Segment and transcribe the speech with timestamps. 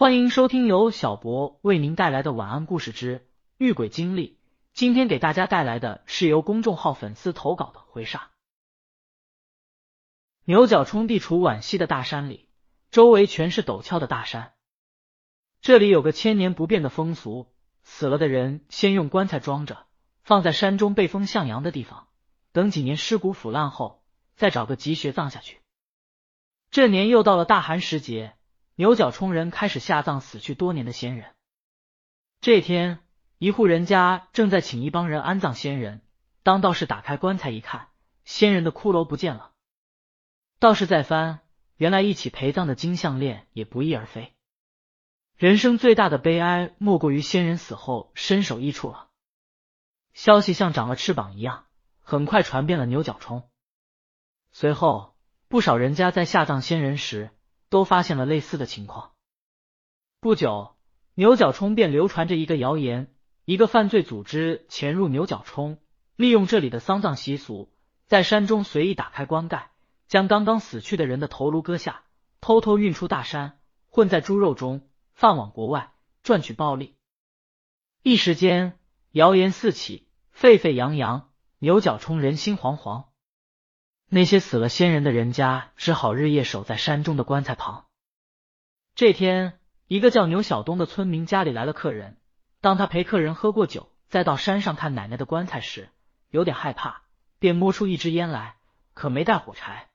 [0.00, 4.38] 欢迎收听由小博为您带来的晚安故事之遇鬼经历。
[4.72, 8.22] 今天给大家带来的是由公众号粉丝投稿的回煞。
[10.46, 12.48] 牛角冲地处皖西的大山里，
[12.90, 14.54] 周围全是陡峭的大山。
[15.60, 19.86] 这里有个千年不变的风俗：死了的人先用棺材装着，
[20.22, 22.08] 放在山中背风向阳的地方，
[22.52, 24.02] 等几年尸骨腐烂后，
[24.34, 25.60] 再找个吉穴葬下去。
[26.70, 28.34] 这年又到了大寒时节。
[28.80, 31.34] 牛角冲人开始下葬死去多年的先人。
[32.40, 33.00] 这天，
[33.36, 36.00] 一户人家正在请一帮人安葬先人。
[36.42, 37.88] 当道士打开棺材一看，
[38.24, 39.52] 先人的骷髅不见了。
[40.58, 41.40] 道士再翻，
[41.76, 44.32] 原来一起陪葬的金项链也不翼而飞。
[45.36, 49.08] 人生最大的悲哀，莫过于先人死后身首异处了。
[50.14, 51.66] 消息像长了翅膀一样，
[52.00, 53.46] 很快传遍了牛角冲。
[54.52, 55.14] 随后，
[55.48, 57.30] 不少人家在下葬先人时。
[57.70, 59.12] 都发现了类似的情况。
[60.20, 60.76] 不久，
[61.14, 63.14] 牛角冲便流传着一个谣言：
[63.46, 65.78] 一个犯罪组织潜入牛角冲，
[66.16, 67.72] 利用这里的丧葬习俗，
[68.06, 69.70] 在山中随意打开棺盖，
[70.08, 72.02] 将刚刚死去的人的头颅割下，
[72.40, 75.92] 偷偷运出大山，混在猪肉中，放往国外
[76.22, 76.96] 赚取暴利。
[78.02, 78.78] 一时间，
[79.12, 83.09] 谣言四起，沸沸扬扬，牛角冲人心惶惶。
[84.12, 87.86] 那些死了先人的人家，只好日夜守在山中的棺材旁。
[88.96, 92.16] 这天，一个叫牛小东的村民家里来了客人。
[92.60, 95.90] 当他陪客人喝过酒，再到山上看奶奶的棺材时，
[96.28, 97.02] 有点害怕，
[97.38, 98.56] 便摸出一支烟来，
[98.94, 99.88] 可没带火柴。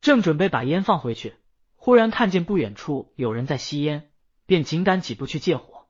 [0.00, 1.36] 正准备把烟放回去，
[1.76, 4.10] 忽然看见不远处有人在吸烟，
[4.44, 5.86] 便紧赶几步去借火。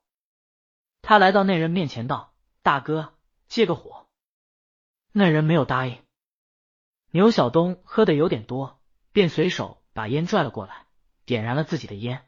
[1.00, 3.14] 他来到那人面前道：“大哥，
[3.48, 4.08] 借个火。”
[5.10, 5.98] 那人没有答应。
[7.14, 8.80] 牛小东喝的有点多，
[9.12, 10.86] 便随手把烟拽了过来，
[11.24, 12.26] 点燃了自己的烟。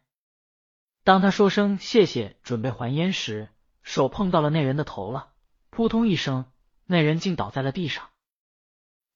[1.03, 3.49] 当他说声谢谢，准备还烟时，
[3.83, 5.33] 手碰到了那人的头了，
[5.71, 6.45] 扑通一声，
[6.85, 8.11] 那人竟倒在了地上。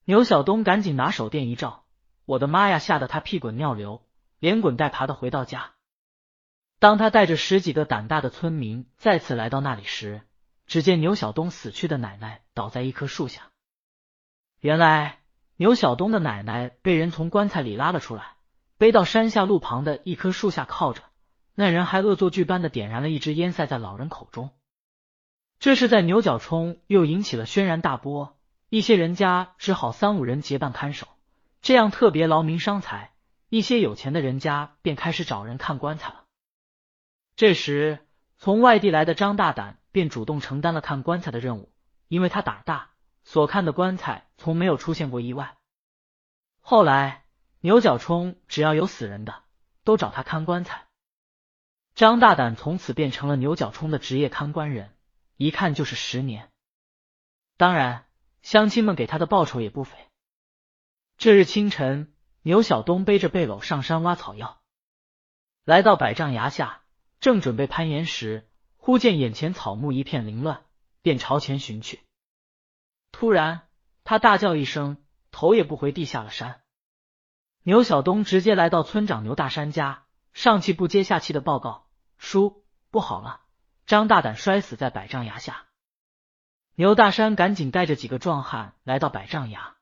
[0.03, 1.85] 牛小东赶紧拿手电一照，
[2.25, 2.77] 我的妈呀！
[2.77, 4.05] 吓得他屁滚尿流，
[4.39, 5.71] 连滚带爬的回到家。
[6.79, 10.23] 当他带着十几个胆大的村民再次来到那里时，
[10.65, 13.53] 只见牛小东死去的奶奶倒在一棵树下。
[14.59, 15.20] 原来。
[15.61, 18.33] 牛小东的奶奶被人从棺材里拉了出来，
[18.79, 21.03] 背到山下路旁的一棵树下靠着。
[21.53, 24.49] 那人还恶作剧般的点燃了一支烟，塞在老人口中。
[25.59, 28.39] 这是在牛角冲又引起了轩然大波，
[28.69, 31.07] 一些人家只好三五人结伴看守，
[31.61, 33.11] 这样特别劳民伤财。
[33.47, 36.23] 一些有钱的人家便开始找人看棺材了。
[37.35, 37.99] 这时，
[38.39, 41.71] 从外地来的张大胆便主动承担了看棺材的任务，
[42.07, 42.89] 因为他胆大。
[43.23, 45.57] 所看的棺材从没有出现过意外。
[46.59, 47.25] 后来
[47.59, 49.43] 牛角冲只要有死人的，
[49.83, 50.87] 都找他看棺材。
[51.93, 54.95] 张大胆从此变成了牛角冲的职业看棺人，
[55.35, 56.49] 一看就是十年。
[57.57, 58.05] 当然，
[58.41, 59.97] 乡亲们给他的报酬也不菲。
[61.17, 64.61] 这日清晨，牛小东背着背篓上山挖草药，
[65.63, 66.81] 来到百丈崖下，
[67.19, 70.65] 正准备攀岩时，忽见眼前草木一片凌乱，
[71.01, 71.99] 便朝前寻去。
[73.11, 73.67] 突然，
[74.03, 74.97] 他大叫一声，
[75.31, 76.61] 头也不回地下了山。
[77.63, 83.41] 牛小东直接来到村长牛大山家，上气不接下气的报告：“叔，不好了，
[83.85, 85.65] 张大胆摔死在百丈崖下。”
[86.73, 89.75] 牛大山赶紧带着几个壮汉来到百丈崖，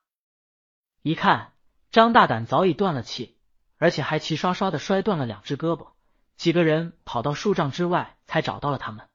[1.02, 1.54] 一看，
[1.90, 3.38] 张大胆早已断了气，
[3.78, 5.92] 而且还齐刷刷的摔断了两只胳膊。
[6.36, 9.08] 几个人跑到数丈之外，才找到了他们。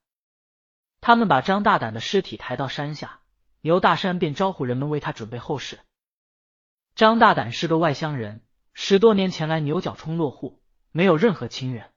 [1.01, 3.19] 他们把张大胆的尸体抬到山下。
[3.65, 5.79] 牛大山便招呼人们为他准备后事。
[6.93, 10.61] 张大胆是个外乡人，十多年前来牛角冲落户，
[10.91, 11.89] 没有任何亲人。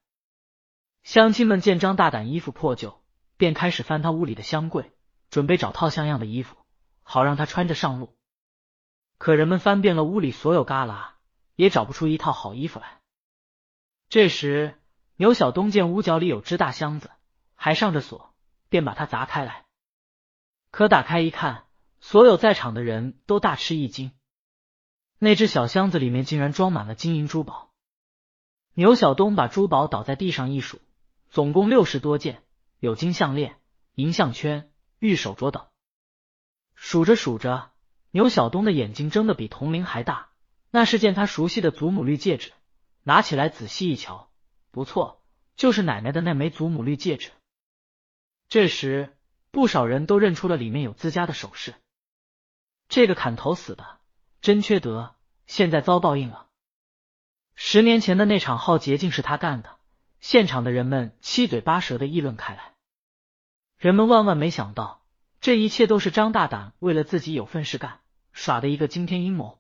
[1.03, 3.03] 乡亲们见张大胆衣服破旧，
[3.37, 4.93] 便开始翻他屋里的箱柜，
[5.29, 6.57] 准备找套像样的衣服，
[7.03, 8.17] 好让他穿着上路。
[9.19, 11.11] 可人们翻遍了屋里所有旮旯，
[11.55, 13.03] 也找不出一套好衣服来。
[14.09, 14.81] 这时，
[15.17, 17.11] 牛小东见屋角里有只大箱子，
[17.55, 18.35] 还上着锁，
[18.71, 19.67] 便把它砸开来。
[20.71, 21.65] 可打开一看，
[22.01, 24.13] 所有在场的人都大吃一惊。
[25.19, 27.73] 那只小箱子里面竟然装满了金银珠宝。
[28.75, 30.81] 牛小东把珠宝倒在地上一数，
[31.31, 32.45] 总共六十多件，
[32.79, 33.59] 有金项链、
[33.95, 35.67] 银项圈、玉手镯等。
[36.75, 37.73] 数着数着，
[38.11, 40.29] 牛小东的眼睛睁得比铜铃还大。
[40.71, 42.53] 那是件他熟悉的祖母绿戒指，
[43.03, 44.31] 拿起来仔细一瞧，
[44.71, 45.25] 不错，
[45.57, 47.31] 就是奶奶的那枚祖母绿戒指。
[48.49, 49.15] 这时。
[49.51, 51.75] 不少人都认出了里面有自家的首饰。
[52.89, 53.99] 这个砍头死的
[54.41, 55.15] 真缺德，
[55.47, 56.47] 现在遭报应了。
[57.55, 59.77] 十年前的那场浩劫竟是他干的，
[60.21, 62.75] 现场的人们七嘴八舌的议论开来。
[63.77, 65.03] 人们万万没想到，
[65.41, 68.01] 这一切都是张大胆为了自己有份事干
[68.33, 69.59] 耍的一个惊天阴谋。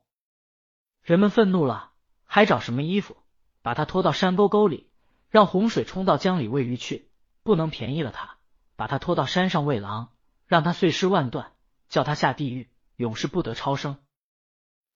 [1.02, 1.92] 人们愤怒了，
[2.24, 3.16] 还找什么衣服，
[3.62, 4.88] 把他拖到山沟沟里，
[5.28, 7.08] 让洪水冲到江里喂鱼去。
[7.42, 8.37] 不能便宜了他，
[8.78, 10.12] 把他拖到山上喂狼，
[10.46, 11.50] 让他碎尸万段，
[11.88, 13.98] 叫他下地狱，永世不得超生。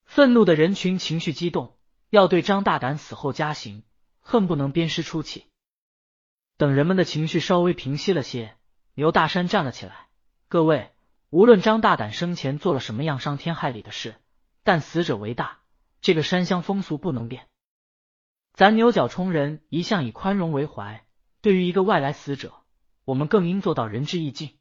[0.05, 1.76] 愤怒的人群情绪激动，
[2.08, 3.82] 要对张大胆死后加刑，
[4.20, 5.46] 恨不能鞭尸出气。
[6.56, 8.56] 等人们的情绪稍微平息了些。
[8.94, 10.06] 牛大山站了起来，
[10.49, 10.93] 各位，
[11.31, 14.14] 无论张大胆生前做了什么样伤天害理的事，
[14.62, 15.58] 但死者为大，
[16.00, 17.49] 这个山乡风俗不能变。
[18.52, 21.05] 咱牛角冲人一向以宽容为怀，
[21.40, 22.62] 对于一个外来死者，
[23.04, 24.58] 我们更应做到仁至义尽。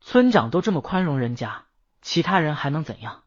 [0.00, 1.66] 村长都这么宽容人家，
[2.00, 3.24] 其他人还能怎样？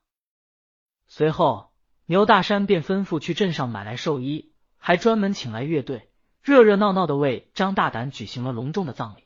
[1.08, 1.72] 随后，
[2.06, 9.24] 牛大山便吩咐去镇上买来寿衣，还专门请来乐队，热热闹闹的为张大胆举行了隆重的葬礼。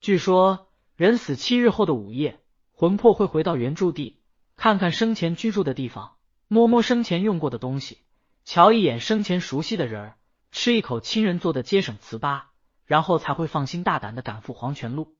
[0.00, 2.40] 据说人死七日后的午夜，
[2.72, 4.20] 魂魄会回到原住地，
[4.56, 6.16] 看看生前居住的地方，
[6.46, 7.98] 摸摸生前用过的东西，
[8.44, 10.18] 瞧一眼生前熟悉的人儿，
[10.52, 12.42] 吃一口亲人做的节省糍粑，
[12.88, 15.14] 然后才会放心大胆的赶赴黄泉路。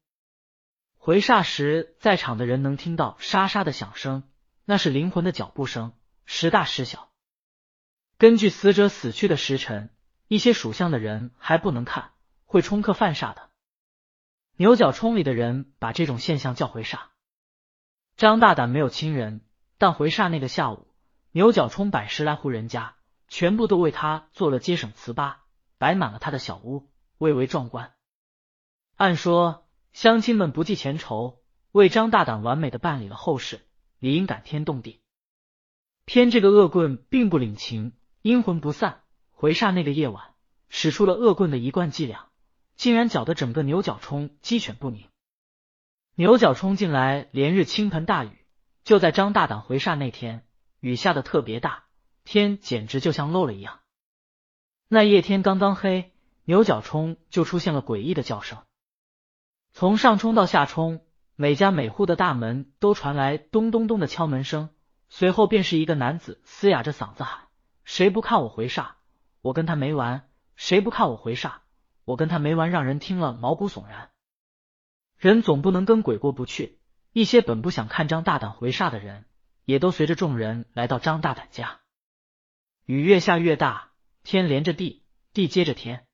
[0.96, 4.22] 回煞时，在场的人能听到沙沙的响声，
[4.64, 5.92] 那是灵魂的脚步声，
[6.24, 7.10] 时大时小。
[8.16, 9.90] 根据死者死去的时辰，
[10.28, 12.12] 一些属相的人还不能看，
[12.46, 13.50] 会冲克犯煞的。
[14.56, 16.98] 牛角冲里的人把这种现象叫回煞。
[18.16, 19.42] 张大胆没有亲人，
[19.76, 20.88] 但回煞那个下午，
[21.32, 22.96] 牛角冲百十来户人家
[23.28, 25.36] 全部都为他做了接省糍粑，
[25.76, 26.88] 摆满了他的小屋，
[27.18, 27.92] 蔚为壮观。
[28.96, 31.42] 按说乡亲们不计前仇，
[31.72, 33.60] 为张大胆完美的办理了后事，
[33.98, 35.02] 理应感天动地。
[36.04, 37.92] 偏这个恶棍并不领情，
[38.22, 40.34] 阴魂不散，回煞那个夜晚，
[40.68, 42.28] 使出了恶棍的一贯伎俩。
[42.76, 45.08] 竟然搅得整个牛角冲鸡犬不宁。
[46.14, 48.30] 牛角冲进来连日倾盆大雨，
[48.84, 50.46] 就在张大胆回煞那天，
[50.78, 51.86] 雨下的特别大，
[52.22, 53.80] 天简直就像漏了一样。
[54.86, 56.12] 那夜天刚刚黑，
[56.48, 58.62] 牛角冲就出现了诡异的叫声，
[59.70, 61.04] 从上冲到下冲，
[61.36, 64.70] 每家每户的大门都传来咚咚咚的敲门声，
[65.10, 67.48] 随后便是一个男子嘶哑着嗓子喊
[67.84, 68.92] ：“谁不看我回煞，
[69.42, 70.26] 我跟他没完！
[70.56, 71.56] 谁不看我回煞！”
[72.06, 74.08] 我跟他没完，让人听了毛骨悚然。
[75.18, 76.78] 人总不能跟鬼过不去，
[77.12, 79.26] 一些本不想看张大胆回煞的人，
[79.66, 81.80] 也都随着众人来到张大胆家。
[82.86, 83.90] 雨越下越大，
[84.22, 85.04] 天连着地，
[85.34, 86.06] 地接着天。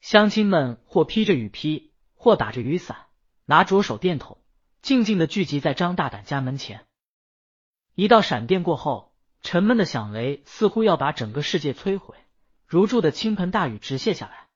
[0.00, 3.06] 乡亲们或披着雨披，或打着雨伞，
[3.44, 4.38] 拿着手电筒，
[4.80, 6.86] 静静的聚集在张大胆家门前。
[7.94, 9.12] 一道闪电过后，
[9.42, 12.14] 沉闷的响雷似乎要把整个世界摧毁，
[12.66, 14.48] 如注的倾盆大雨直泻下来。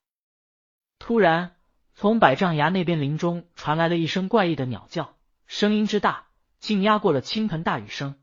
[0.98, 1.56] 突然，
[1.94, 5.16] 从百丈崖那边林中传来了一声怪异的鸟叫，
[5.46, 6.28] 声音之大，
[6.60, 8.14] 竟压过了倾盆大雨声。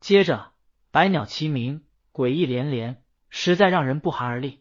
[0.00, 0.52] 接着，
[0.90, 4.59] 百鸟齐鸣，诡异连连，实在让人不寒而栗。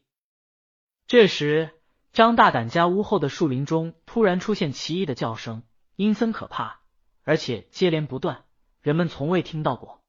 [1.09, 1.71] 这时，
[2.13, 5.63] 张大胆家屋后的树林中突然出现奇异的叫声，
[5.95, 6.81] 阴森可怕，
[7.23, 8.45] 而且接连不断，
[8.79, 10.03] 人们从未听到过。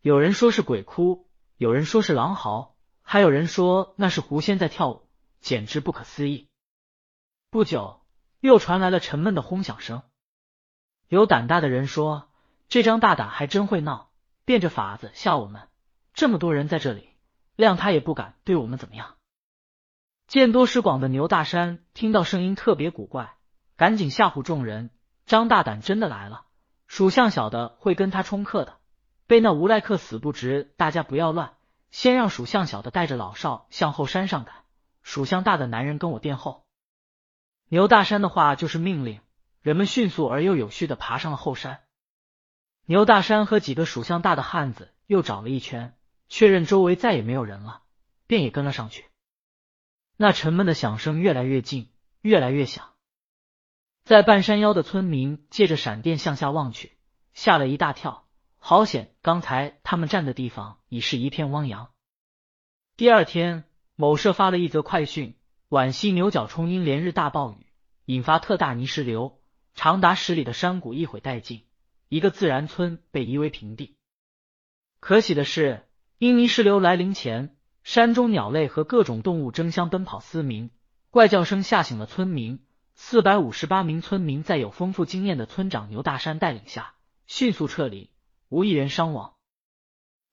[0.00, 5.06] 有人说是鬼哭，有人说是狼嚎，还有人说那是狐仙在跳舞。
[5.38, 6.48] 简直不可思议！
[7.50, 8.00] 不久，
[8.40, 10.02] 又传来了沉闷的轰响声。
[11.08, 12.30] 有胆大的人说
[12.68, 14.10] ：“这张大胆还真会闹，
[14.46, 15.68] 变着法子吓我们。
[16.14, 17.10] 这么多人在这里，
[17.54, 19.16] 谅他也不敢对我们怎么样。”
[20.30, 23.34] 见多识广的牛大山听到声音特别古怪，
[23.76, 24.90] 赶紧吓唬众人
[25.26, 26.44] ：“张大胆真的来了，
[26.86, 28.76] 属相小的会跟他冲克的。
[29.26, 31.54] 被那无赖克死不值，大家不要乱，
[31.90, 34.54] 先让属相小的带着老少向后山上赶。”
[35.02, 36.64] 属相大的男人跟我殿后。
[37.68, 39.18] 牛大山的话就是命令，
[39.62, 41.80] 人们迅速而又有序的爬上了后山。
[42.86, 45.96] 牛大山和几个属相大的汉子又找了一圈，
[46.28, 47.82] 确认周围再也没有人了，
[48.28, 49.06] 便也跟了上去。
[50.22, 51.88] 那沉闷的响声越来越近，
[52.20, 52.92] 越来越响。
[54.04, 56.98] 在半山腰的村民借着闪电向下望去，
[57.32, 58.28] 吓了一大跳。
[58.58, 61.90] 好险，刚才他们站的地方已是一片汪洋。
[62.98, 63.64] 第二天。
[63.96, 65.36] 某社发了一则快讯：
[65.68, 67.66] 皖西牛角冲因连日大暴雨，
[68.06, 69.40] 引发特大泥石流，
[69.74, 71.66] 长达十里的山谷一毁殆尽，
[72.08, 73.96] 一个自然村被夷为平地。
[75.00, 75.86] 可喜的是，
[76.16, 77.56] 因泥石流来临前，
[77.92, 80.70] 山中鸟类和各种动物争相奔跑嘶鸣，
[81.10, 82.64] 怪叫声吓醒了村民。
[82.94, 86.94] 四百五十八名村民在有丰富经验的村长牛大山带领下，
[87.26, 88.12] 迅速撤离，
[88.48, 89.34] 无一人伤亡。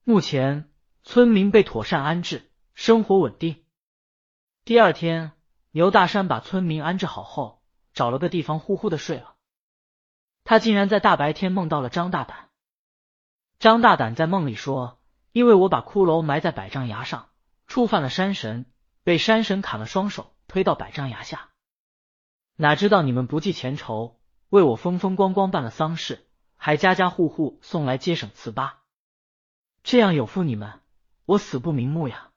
[0.03, 0.69] 目前，
[1.01, 2.47] 村民被妥善安置。
[2.75, 3.63] 生活稳定。
[4.63, 5.31] 第二天，
[5.71, 9.33] 牛大山把村民安置好后，找了个地方呼呼的睡了。
[10.43, 12.49] 他竟然在大白天梦到了张大胆。
[13.57, 14.99] 张大胆在梦里说
[15.33, 17.29] ：“因为我把骷髅埋在百丈崖上，
[17.67, 18.65] 触犯了山神，
[19.03, 21.49] 被山神砍了双手，推到百丈崖下。
[22.55, 24.19] 哪知道你们不计前仇，
[24.49, 28.73] 为我风风光光办了丧事，还家家户户送来接省糍粑，
[29.83, 30.81] 这样有负你们，
[31.25, 32.31] 我死不瞑目呀！”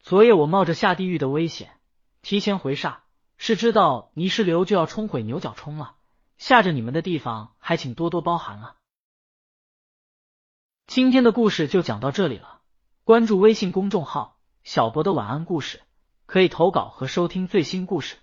[0.00, 1.78] 昨夜我冒着下地狱的危险，
[2.22, 3.00] 提前回煞，
[3.36, 5.96] 是知道泥石流就要冲毁牛角冲了，
[6.38, 8.76] 吓着你们的地方还请多多包涵了。
[10.86, 12.59] 今天的故事就讲到这里了，
[13.10, 15.80] 关注微信公众号“小博的晚安故事”，
[16.26, 18.18] 可以投稿和收听最新故事。